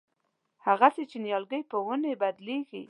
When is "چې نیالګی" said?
1.11-1.61